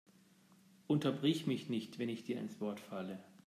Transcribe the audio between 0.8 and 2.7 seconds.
Unterbrich mich nicht, wenn ich dir ins